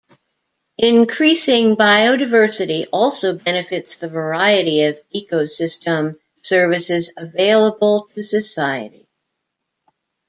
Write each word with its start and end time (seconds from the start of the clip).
Increasing 0.79 1.75
biodiversity 1.75 2.87
also 2.91 3.35
benefits 3.37 3.97
the 3.97 4.07
variety 4.09 4.85
of 4.85 4.99
ecosystem 5.15 6.17
services 6.41 7.13
available 7.17 8.07
to 8.15 8.27
society. 8.27 9.07